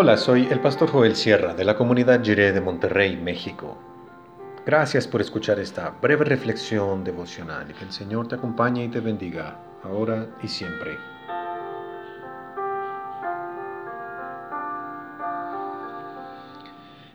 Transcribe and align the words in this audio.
Hola, 0.00 0.16
soy 0.16 0.46
el 0.48 0.60
pastor 0.60 0.90
Joel 0.92 1.16
Sierra 1.16 1.54
de 1.54 1.64
la 1.64 1.74
comunidad 1.74 2.22
Jiré 2.22 2.52
de 2.52 2.60
Monterrey, 2.60 3.16
México. 3.16 3.76
Gracias 4.64 5.08
por 5.08 5.20
escuchar 5.20 5.58
esta 5.58 5.90
breve 5.90 6.24
reflexión 6.24 7.02
devocional 7.02 7.68
y 7.68 7.74
que 7.74 7.84
el 7.84 7.90
Señor 7.90 8.28
te 8.28 8.36
acompañe 8.36 8.84
y 8.84 8.88
te 8.90 9.00
bendiga, 9.00 9.58
ahora 9.82 10.28
y 10.40 10.46
siempre. 10.46 10.96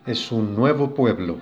Es 0.05 0.29
un 0.33 0.53
nuevo 0.53 0.93
pueblo. 0.93 1.37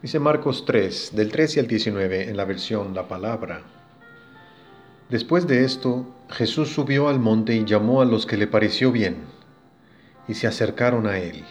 Dice 0.00 0.20
Marcos 0.20 0.64
3, 0.64 1.10
del 1.16 1.32
13 1.32 1.58
al 1.58 1.66
19 1.66 2.30
en 2.30 2.36
la 2.36 2.44
versión 2.44 2.94
La 2.94 3.08
Palabra. 3.08 3.83
Después 5.10 5.46
de 5.46 5.64
esto, 5.64 6.06
Jesús 6.30 6.72
subió 6.72 7.08
al 7.08 7.20
monte 7.20 7.54
y 7.54 7.64
llamó 7.64 8.00
a 8.00 8.06
los 8.06 8.24
que 8.24 8.38
le 8.38 8.46
pareció 8.46 8.90
bien, 8.90 9.16
y 10.26 10.34
se 10.34 10.46
acercaron 10.46 11.06
a 11.06 11.18
él. 11.18 11.44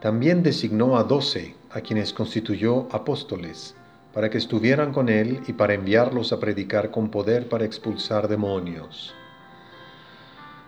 También 0.00 0.42
designó 0.42 0.98
a 0.98 1.04
doce, 1.04 1.56
a 1.70 1.80
quienes 1.80 2.12
constituyó 2.12 2.86
apóstoles, 2.92 3.74
para 4.12 4.28
que 4.28 4.36
estuvieran 4.36 4.92
con 4.92 5.08
él 5.08 5.40
y 5.48 5.54
para 5.54 5.74
enviarlos 5.74 6.32
a 6.32 6.38
predicar 6.38 6.90
con 6.90 7.10
poder 7.10 7.48
para 7.48 7.64
expulsar 7.64 8.28
demonios. 8.28 9.14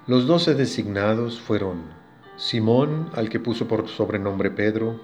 Los 0.06 0.26
doce 0.26 0.54
designados 0.54 1.38
fueron 1.38 1.82
Simón, 2.36 3.10
al 3.14 3.28
que 3.28 3.40
puso 3.40 3.68
por 3.68 3.88
sobrenombre 3.88 4.50
Pedro, 4.50 4.98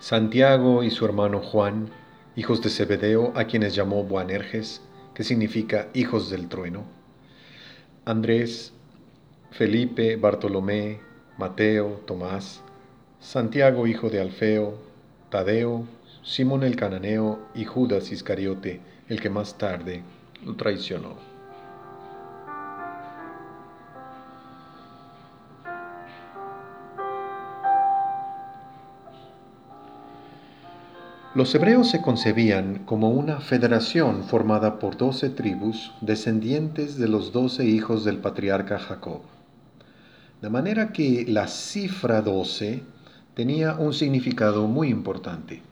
Santiago 0.00 0.82
y 0.82 0.90
su 0.90 1.04
hermano 1.04 1.40
Juan, 1.40 1.90
hijos 2.34 2.62
de 2.62 2.70
Zebedeo, 2.70 3.32
a 3.34 3.44
quienes 3.44 3.74
llamó 3.74 4.04
Boanerges, 4.04 4.80
que 5.18 5.24
significa 5.24 5.88
hijos 5.94 6.30
del 6.30 6.46
trueno, 6.48 6.84
Andrés, 8.04 8.72
Felipe, 9.50 10.14
Bartolomé, 10.14 11.00
Mateo, 11.36 12.02
Tomás, 12.06 12.62
Santiago 13.18 13.88
hijo 13.88 14.10
de 14.10 14.20
Alfeo, 14.20 14.78
Tadeo, 15.28 15.86
Simón 16.22 16.62
el 16.62 16.76
cananeo 16.76 17.40
y 17.52 17.64
Judas 17.64 18.12
Iscariote, 18.12 18.80
el 19.08 19.20
que 19.20 19.28
más 19.28 19.58
tarde 19.58 20.04
lo 20.46 20.54
traicionó. 20.54 21.16
Los 31.38 31.54
hebreos 31.54 31.88
se 31.88 32.02
concebían 32.02 32.80
como 32.84 33.10
una 33.10 33.38
federación 33.38 34.24
formada 34.24 34.80
por 34.80 34.96
doce 34.96 35.30
tribus 35.30 35.92
descendientes 36.00 36.98
de 36.98 37.06
los 37.06 37.32
doce 37.32 37.64
hijos 37.64 38.04
del 38.04 38.18
patriarca 38.18 38.80
Jacob. 38.80 39.20
De 40.42 40.50
manera 40.50 40.92
que 40.92 41.26
la 41.28 41.46
cifra 41.46 42.22
doce 42.22 42.82
tenía 43.34 43.74
un 43.74 43.94
significado 43.94 44.66
muy 44.66 44.88
importante. 44.88 45.62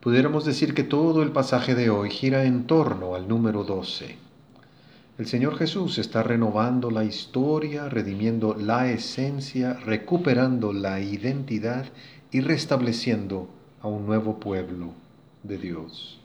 Pudiéramos 0.00 0.44
decir 0.44 0.74
que 0.74 0.82
todo 0.82 1.22
el 1.22 1.30
pasaje 1.30 1.76
de 1.76 1.90
hoy 1.90 2.10
gira 2.10 2.42
en 2.42 2.66
torno 2.66 3.14
al 3.14 3.28
número 3.28 3.62
doce. 3.62 4.16
El 5.18 5.26
Señor 5.26 5.56
Jesús 5.56 5.98
está 5.98 6.24
renovando 6.24 6.90
la 6.90 7.04
historia, 7.04 7.88
redimiendo 7.88 8.56
la 8.56 8.90
esencia, 8.90 9.74
recuperando 9.74 10.72
la 10.72 10.98
identidad 10.98 11.84
y 12.32 12.40
restableciendo 12.40 13.48
a 13.84 13.86
un 13.86 14.06
nuevo 14.06 14.40
pueblo 14.40 14.94
de 15.42 15.58
Dios. 15.58 16.18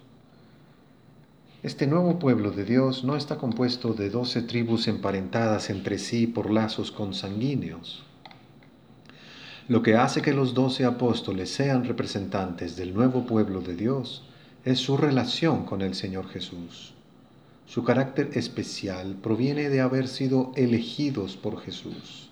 Este 1.61 1.88
nuevo 1.88 2.17
pueblo 2.17 2.51
de 2.51 2.63
Dios 2.63 3.03
no 3.03 3.17
está 3.17 3.38
compuesto 3.38 3.91
de 3.91 4.09
doce 4.09 4.41
tribus 4.41 4.88
emparentadas 4.88 5.69
entre 5.69 5.97
sí 5.97 6.25
por 6.25 6.50
lazos 6.50 6.89
consanguíneos. 6.89 8.06
Lo 9.67 9.84
que 9.84 9.95
hace 9.95 10.22
que 10.22 10.31
los 10.31 10.53
doce 10.53 10.85
apóstoles 10.85 11.50
sean 11.51 11.84
representantes 11.84 12.78
del 12.78 12.94
nuevo 12.94 13.25
pueblo 13.25 13.59
de 13.59 13.75
Dios 13.75 14.23
es 14.63 14.79
su 14.79 14.95
relación 14.95 15.66
con 15.66 15.81
el 15.81 15.95
Señor 15.95 16.29
Jesús. 16.29 16.94
Su 17.66 17.84
carácter 17.84 18.29
especial 18.35 19.17
proviene 19.22 19.67
de 19.67 19.81
haber 19.81 20.07
sido 20.07 20.53
elegidos 20.55 21.35
por 21.35 21.59
Jesús 21.59 22.28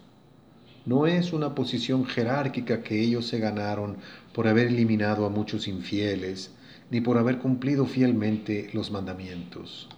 no 0.88 1.06
es 1.06 1.34
una 1.34 1.53
posición 1.53 2.06
jerárquica 2.06 2.81
que 2.81 3.02
ellos 3.02 3.28
se 3.28 3.40
ganaron 3.40 3.98
por 4.34 4.48
haber 4.48 4.68
eliminado 4.68 5.25
a 5.25 5.30
muchos 5.30 5.68
infieles, 5.68 6.52
ni 6.90 7.02
por 7.02 7.18
haber 7.18 7.40
cumplido 7.40 7.86
fielmente 7.86 8.70
los 8.72 8.90
mandamientos. 8.90 9.90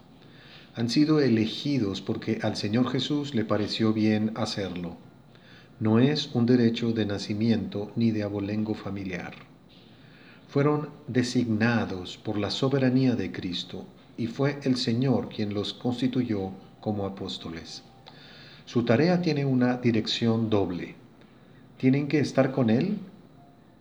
Han 0.74 0.90
sido 0.90 1.20
elegidos 1.20 2.02
porque 2.02 2.40
al 2.42 2.56
Señor 2.56 2.90
Jesús 2.90 3.36
le 3.36 3.46
pareció 3.46 3.94
bien 3.94 4.32
hacerlo. 4.34 4.98
No 5.80 6.00
es 6.00 6.34
un 6.34 6.48
derecho 6.48 6.92
de 6.92 7.06
nacimiento 7.06 7.92
ni 7.96 8.10
de 8.10 8.24
abolengo 8.24 8.74
familiar. 8.74 9.36
Fueron 10.48 10.90
designados 11.08 12.18
por 12.18 12.40
la 12.40 12.50
soberanía 12.50 13.16
de 13.16 13.32
Cristo 13.32 13.86
y 14.18 14.26
fue 14.26 14.58
el 14.64 14.76
Señor 14.76 15.30
quien 15.30 15.54
los 15.54 15.72
constituyó 15.72 16.50
como 16.82 17.06
apóstoles. 17.06 17.84
Su 18.72 18.86
tarea 18.86 19.20
tiene 19.20 19.46
una 19.46 19.78
dirección 19.78 20.52
doble. 20.52 20.94
Tienen 21.78 22.08
que 22.08 22.20
estar 22.20 22.52
con 22.52 22.70
Él 22.70 23.00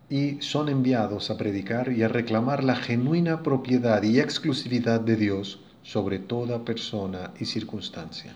y 0.09 0.41
son 0.41 0.67
enviados 0.67 1.29
a 1.29 1.37
predicar 1.37 1.91
y 1.91 2.01
a 2.01 2.07
reclamar 2.07 2.63
la 2.63 2.75
genuina 2.75 3.43
propiedad 3.43 4.01
y 4.01 4.19
exclusividad 4.19 4.99
de 4.99 5.15
Dios 5.15 5.59
sobre 5.83 6.17
toda 6.17 6.65
persona 6.65 7.35
y 7.39 7.45
circunstancia. 7.45 8.33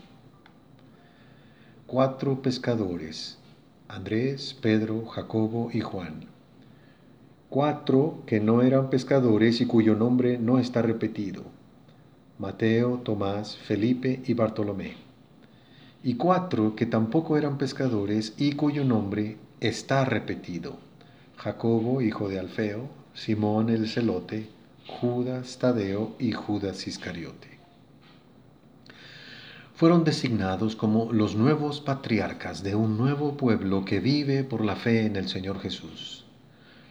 Cuatro 1.88 2.44
pescadores, 2.44 3.40
Andrés, 3.88 4.56
Pedro, 4.62 5.08
Jacobo 5.08 5.72
y 5.74 5.80
Juan. 5.80 6.28
Cuatro 7.50 8.22
que 8.28 8.40
no 8.40 8.62
eran 8.62 8.92
pescadores 8.92 9.60
y 9.60 9.66
cuyo 9.66 9.96
nombre 9.96 10.38
no 10.38 10.60
está 10.60 10.84
repetido. 10.84 11.46
Mateo, 12.38 13.00
Tomás, 13.04 13.58
Felipe 13.58 14.22
y 14.28 14.36
Bartolomé 14.36 15.03
y 16.04 16.16
cuatro 16.16 16.76
que 16.76 16.86
tampoco 16.86 17.38
eran 17.38 17.58
pescadores 17.58 18.34
y 18.38 18.52
cuyo 18.54 18.84
nombre 18.84 19.38
está 19.62 20.04
repetido. 20.04 20.76
Jacobo, 21.38 22.02
hijo 22.02 22.28
de 22.28 22.40
Alfeo, 22.40 22.90
Simón 23.14 23.70
el 23.70 23.88
celote, 23.88 24.50
Judas 24.86 25.58
Tadeo 25.60 26.16
y 26.20 26.34
Judas 26.34 26.88
Iscariote. 26.88 27.54
Fueron 29.76 30.04
designados 30.04 30.76
como 30.76 31.12
los 31.12 31.36
nuevos 31.36 31.80
patriarcas 31.80 32.64
de 32.64 32.76
un 32.76 32.98
nuevo 32.98 33.38
pueblo 33.38 33.86
que 33.86 34.02
vive 34.02 34.44
por 34.44 34.64
la 34.64 34.76
fe 34.76 35.06
en 35.06 35.16
el 35.16 35.30
Señor 35.30 35.60
Jesús. 35.60 36.26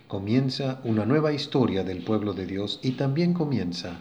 Comienza 0.09 0.81
una 0.85 1.05
nueva 1.05 1.33
historia 1.33 1.85
del 1.85 2.03
pueblo 2.03 2.33
de 2.33 2.47
Dios 2.47 2.81
y 2.83 2.93
también 2.93 3.35
comienza 3.35 4.01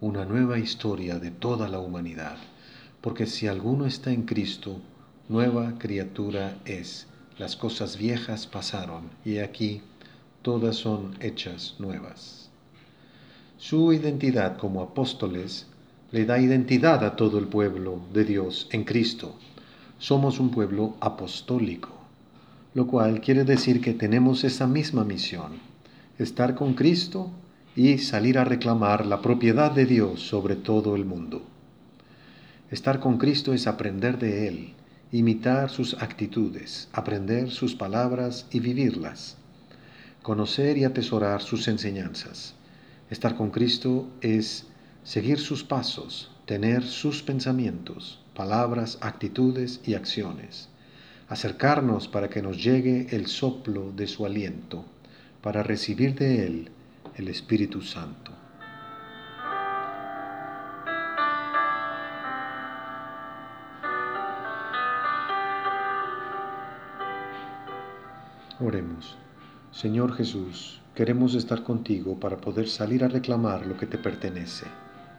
una 0.00 0.24
nueva 0.24 0.58
historia 0.58 1.18
de 1.18 1.30
toda 1.30 1.68
la 1.68 1.78
humanidad 1.78 2.36
porque 3.06 3.26
si 3.26 3.46
alguno 3.46 3.86
está 3.86 4.10
en 4.10 4.22
Cristo, 4.22 4.80
nueva 5.28 5.74
criatura 5.78 6.58
es. 6.64 7.06
Las 7.38 7.54
cosas 7.54 7.98
viejas 7.98 8.48
pasaron 8.48 9.10
y 9.24 9.38
aquí 9.38 9.82
todas 10.42 10.74
son 10.74 11.14
hechas 11.20 11.76
nuevas. 11.78 12.50
Su 13.58 13.92
identidad 13.92 14.58
como 14.58 14.82
apóstoles 14.82 15.68
le 16.10 16.24
da 16.24 16.40
identidad 16.40 17.04
a 17.04 17.14
todo 17.14 17.38
el 17.38 17.46
pueblo 17.46 18.00
de 18.12 18.24
Dios 18.24 18.68
en 18.72 18.82
Cristo. 18.82 19.36
Somos 20.00 20.40
un 20.40 20.50
pueblo 20.50 20.96
apostólico, 20.98 21.90
lo 22.74 22.88
cual 22.88 23.20
quiere 23.20 23.44
decir 23.44 23.80
que 23.80 23.94
tenemos 23.94 24.42
esa 24.42 24.66
misma 24.66 25.04
misión, 25.04 25.60
estar 26.18 26.56
con 26.56 26.74
Cristo 26.74 27.30
y 27.76 27.98
salir 27.98 28.36
a 28.36 28.44
reclamar 28.44 29.06
la 29.06 29.22
propiedad 29.22 29.70
de 29.70 29.86
Dios 29.86 30.26
sobre 30.26 30.56
todo 30.56 30.96
el 30.96 31.04
mundo. 31.04 31.42
Estar 32.70 32.98
con 32.98 33.18
Cristo 33.18 33.54
es 33.54 33.68
aprender 33.68 34.18
de 34.18 34.48
Él, 34.48 34.74
imitar 35.12 35.70
sus 35.70 35.94
actitudes, 36.02 36.88
aprender 36.92 37.52
sus 37.52 37.76
palabras 37.76 38.46
y 38.50 38.58
vivirlas, 38.58 39.36
conocer 40.22 40.76
y 40.76 40.82
atesorar 40.82 41.42
sus 41.42 41.68
enseñanzas. 41.68 42.54
Estar 43.08 43.36
con 43.36 43.50
Cristo 43.50 44.08
es 44.20 44.66
seguir 45.04 45.38
sus 45.38 45.62
pasos, 45.62 46.32
tener 46.44 46.82
sus 46.82 47.22
pensamientos, 47.22 48.20
palabras, 48.34 48.98
actitudes 49.00 49.80
y 49.86 49.94
acciones. 49.94 50.68
Acercarnos 51.28 52.08
para 52.08 52.28
que 52.28 52.42
nos 52.42 52.60
llegue 52.62 53.06
el 53.10 53.28
soplo 53.28 53.92
de 53.92 54.08
su 54.08 54.26
aliento, 54.26 54.84
para 55.40 55.62
recibir 55.62 56.16
de 56.16 56.44
Él 56.46 56.70
el 57.14 57.28
Espíritu 57.28 57.80
Santo. 57.80 58.35
Oremos. 68.58 69.16
Señor 69.70 70.14
Jesús, 70.14 70.80
queremos 70.94 71.34
estar 71.34 71.62
contigo 71.62 72.18
para 72.18 72.38
poder 72.38 72.68
salir 72.68 73.04
a 73.04 73.08
reclamar 73.08 73.66
lo 73.66 73.76
que 73.76 73.84
te 73.84 73.98
pertenece, 73.98 74.64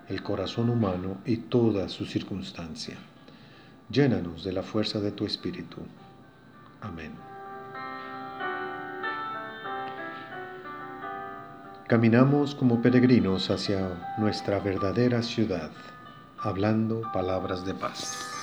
el 0.09 0.23
corazón 0.23 0.71
humano 0.71 1.17
y 1.23 1.37
toda 1.37 1.87
su 1.87 2.05
circunstancia. 2.05 2.97
Llénanos 3.91 4.43
de 4.43 4.53
la 4.53 4.63
fuerza 4.63 4.99
de 4.99 5.11
tu 5.11 5.25
Espíritu. 5.25 5.77
Amén. 6.81 7.11
Caminamos 11.87 12.55
como 12.55 12.81
peregrinos 12.81 13.51
hacia 13.51 14.15
nuestra 14.17 14.59
verdadera 14.59 15.21
ciudad, 15.21 15.69
hablando 16.39 17.03
palabras 17.13 17.65
de 17.67 17.75
paz. 17.75 18.36